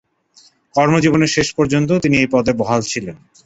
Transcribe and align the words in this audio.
কর্মজীবনের 0.75 1.33
শেষ 1.35 1.47
পর্যন্ত 1.57 1.89
তিনি 2.03 2.15
এই 2.17 2.27
পদে 2.31 2.51
বহাল 2.53 2.81
ছিলেন। 2.81 3.15